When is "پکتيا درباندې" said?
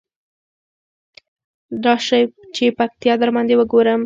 2.77-3.53